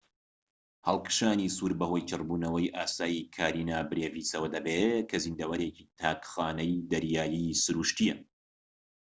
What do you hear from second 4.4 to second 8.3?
دەبێت کە زیندەوەرێکی تاک خانەی دەریایی سروشتییە